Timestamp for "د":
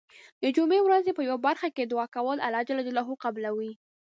0.41-0.43